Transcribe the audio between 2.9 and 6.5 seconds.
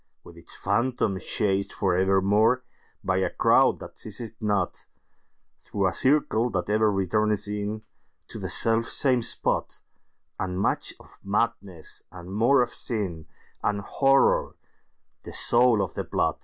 By a crowd that seize it not, Through a circle